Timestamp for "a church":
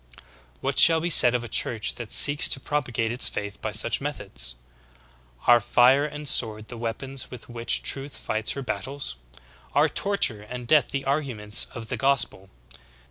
1.43-1.93